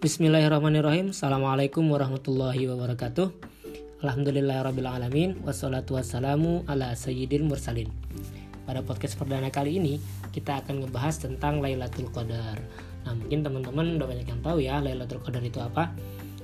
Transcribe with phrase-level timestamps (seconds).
[0.00, 1.12] Bismillahirrahmanirrahim.
[1.12, 3.36] Assalamualaikum warahmatullahi wabarakatuh.
[4.00, 7.92] Alhamdulillahirrahmanirrahim Wassalatu wassalamu ala sayyidil mursalin.
[8.64, 10.00] Pada podcast perdana kali ini
[10.32, 12.56] Kita akan ngebahas tentang Lailatul Qadar.
[13.04, 15.92] Nah mungkin teman-teman udah banyak yang tahu ya Lailatul Qadar itu apa.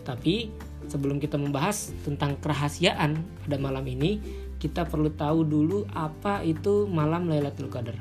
[0.04, 0.52] Tapi
[0.92, 3.16] sebelum kita membahas tentang kerahasiaan
[3.48, 4.20] pada malam ini
[4.60, 7.96] Kita perlu tahu dulu apa itu malam Lailatul Qadar.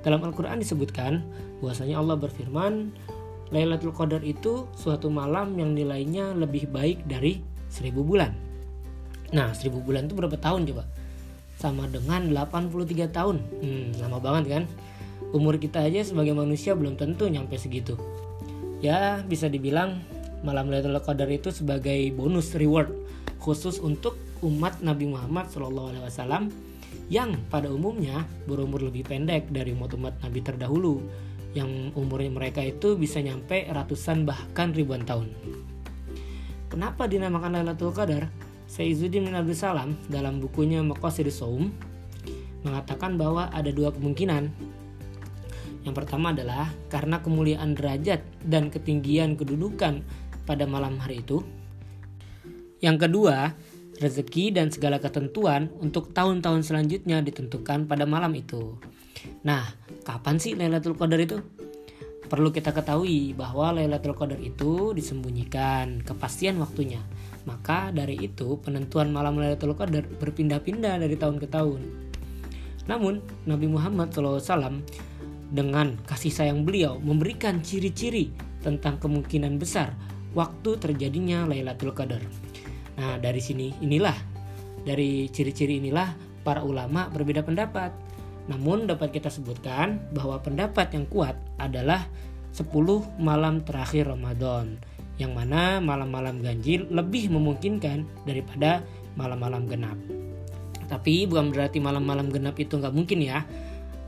[0.00, 1.20] Dalam Al-Quran disebutkan
[1.60, 2.88] bahwasanya Allah berfirman
[3.54, 7.38] Lailatul Qadar itu suatu malam yang nilainya lebih baik dari
[7.70, 8.34] seribu bulan.
[9.30, 10.84] Nah, seribu bulan itu berapa tahun coba?
[11.58, 13.36] Sama dengan 83 tahun.
[13.62, 14.62] Hmm, lama banget kan?
[15.30, 17.94] Umur kita aja sebagai manusia belum tentu nyampe segitu.
[18.82, 20.02] Ya, bisa dibilang
[20.42, 22.90] malam Lailatul Qadar itu sebagai bonus reward
[23.38, 26.50] khusus untuk umat Nabi Muhammad SAW
[27.06, 30.98] yang pada umumnya berumur lebih pendek dari umat-umat Nabi terdahulu
[31.56, 35.32] yang umurnya mereka itu bisa nyampe ratusan bahkan ribuan tahun.
[36.68, 38.28] Kenapa dinamakan Lailatul Qadar?
[38.68, 41.72] Sayyiduddin bin Abdul Salam dalam bukunya Maqasid Saum
[42.60, 44.52] mengatakan bahwa ada dua kemungkinan.
[45.86, 50.02] Yang pertama adalah karena kemuliaan derajat dan ketinggian kedudukan
[50.44, 51.46] pada malam hari itu.
[52.82, 53.54] Yang kedua,
[53.96, 58.76] rezeki dan segala ketentuan untuk tahun-tahun selanjutnya ditentukan pada malam itu.
[59.42, 59.64] Nah,
[60.04, 61.40] kapan sih Lailatul Qadar itu?
[62.26, 66.98] Perlu kita ketahui bahwa Lailatul Qadar itu disembunyikan kepastian waktunya.
[67.46, 71.80] Maka dari itu penentuan malam Lailatul Qadar berpindah-pindah dari tahun ke tahun.
[72.90, 74.82] Namun Nabi Muhammad SAW
[75.46, 78.34] dengan kasih sayang beliau memberikan ciri-ciri
[78.66, 79.94] tentang kemungkinan besar
[80.34, 82.45] waktu terjadinya Lailatul Qadar.
[82.96, 84.16] Nah dari sini inilah
[84.86, 86.14] dari ciri-ciri inilah
[86.46, 88.06] para ulama berbeda pendapat
[88.46, 92.06] namun dapat kita sebutkan bahwa pendapat yang kuat adalah
[92.54, 92.70] 10
[93.18, 94.78] malam terakhir Ramadan
[95.18, 98.86] yang mana malam-malam ganjil lebih memungkinkan daripada
[99.18, 99.98] malam-malam genap.
[100.86, 103.42] Tapi bukan berarti malam-malam genap itu nggak mungkin ya.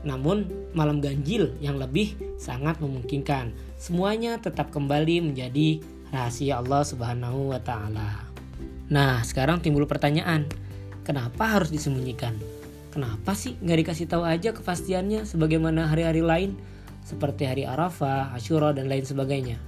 [0.07, 3.51] Namun malam ganjil yang lebih sangat memungkinkan.
[3.75, 5.83] Semuanya tetap kembali menjadi
[6.15, 8.28] rahasia Allah Subhanahu wa taala.
[8.89, 10.49] Nah, sekarang timbul pertanyaan,
[11.05, 12.33] kenapa harus disembunyikan?
[12.89, 16.57] Kenapa sih nggak dikasih tahu aja kepastiannya sebagaimana hari-hari lain
[17.05, 19.61] seperti hari Arafah, Ashura dan lain sebagainya?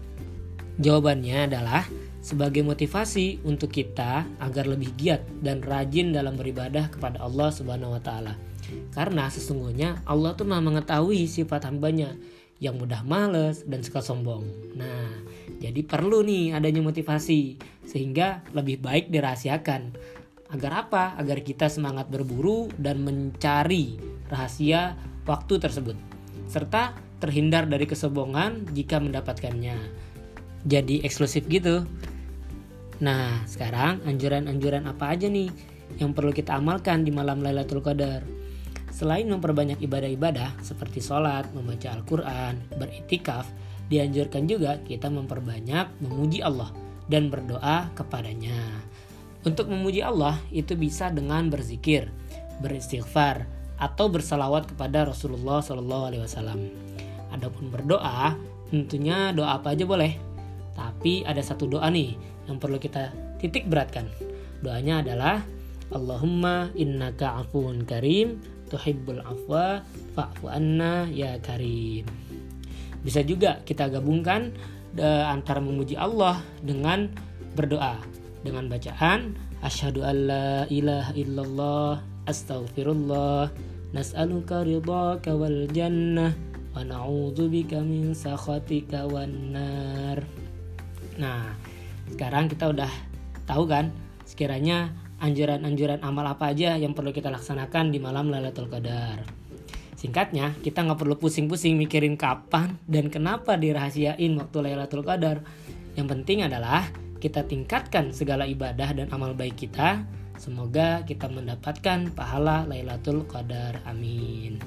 [0.82, 1.86] Jawabannya adalah
[2.22, 8.02] sebagai motivasi untuk kita agar lebih giat dan rajin dalam beribadah kepada Allah Subhanahu wa
[8.02, 8.34] taala.
[8.90, 12.18] Karena sesungguhnya Allah tuh maha mengetahui sifat hambanya
[12.62, 14.46] yang mudah males dan suka sombong.
[14.78, 15.10] Nah,
[15.58, 19.98] jadi perlu nih adanya motivasi sehingga lebih baik dirahasiakan
[20.52, 21.16] Agar apa?
[21.16, 23.96] Agar kita semangat berburu dan mencari
[24.28, 25.96] rahasia waktu tersebut.
[26.52, 26.92] Serta
[27.24, 29.80] terhindar dari kesombongan jika mendapatkannya.
[30.68, 31.88] Jadi eksklusif gitu.
[33.00, 35.50] Nah, sekarang anjuran-anjuran apa aja nih
[35.98, 38.22] yang perlu kita amalkan di malam Lailatul Qadar?
[39.02, 43.50] Selain memperbanyak ibadah-ibadah seperti sholat, membaca Al-Quran, beritikaf,
[43.90, 46.70] dianjurkan juga kita memperbanyak memuji Allah
[47.10, 48.62] dan berdoa kepadanya.
[49.42, 52.14] Untuk memuji Allah itu bisa dengan berzikir,
[52.62, 53.50] beristighfar,
[53.82, 56.70] atau bersalawat kepada Rasulullah Wasallam.
[57.34, 58.38] Adapun berdoa,
[58.70, 60.14] tentunya doa apa aja boleh.
[60.78, 62.14] Tapi ada satu doa nih
[62.46, 63.10] yang perlu kita
[63.42, 64.06] titik beratkan.
[64.62, 65.42] Doanya adalah
[65.90, 69.84] Allahumma innaka afuun karim tuhibbul afwa
[70.16, 72.08] fa'fu anna ya karim.
[73.04, 74.56] Bisa juga kita gabungkan
[74.96, 77.12] uh, antara memuji Allah dengan
[77.60, 78.00] berdoa
[78.42, 81.94] dengan bacaan asyhadu alla ilaha illallah
[82.26, 83.52] astaghfirullah
[83.92, 86.32] nas'aluka ridhaka wal jannah
[86.72, 90.24] wa na'udzubika min sakhatika wan nar.
[91.20, 91.54] Nah,
[92.16, 92.92] sekarang kita udah
[93.44, 93.92] tahu kan
[94.24, 99.22] sekiranya anjuran-anjuran amal apa aja yang perlu kita laksanakan di malam Lailatul Qadar.
[99.94, 105.46] Singkatnya, kita nggak perlu pusing-pusing mikirin kapan dan kenapa dirahasiain waktu Lailatul Qadar.
[105.94, 106.90] Yang penting adalah
[107.22, 110.02] kita tingkatkan segala ibadah dan amal baik kita.
[110.42, 113.78] Semoga kita mendapatkan pahala Lailatul Qadar.
[113.86, 114.58] Amin.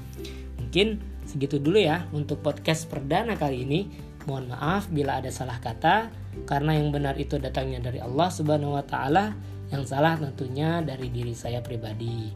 [0.55, 3.81] Mungkin segitu dulu ya untuk podcast perdana kali ini.
[4.23, 6.09] Mohon maaf bila ada salah kata
[6.47, 9.35] karena yang benar itu datangnya dari Allah Subhanahu wa taala,
[9.73, 12.29] yang salah tentunya dari diri saya pribadi.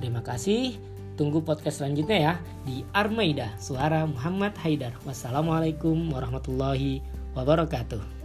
[0.00, 0.76] Terima kasih.
[1.14, 2.34] Tunggu podcast selanjutnya ya
[2.66, 4.98] di Armaida Suara Muhammad Haidar.
[5.06, 6.98] Wassalamualaikum warahmatullahi
[7.38, 8.23] wabarakatuh.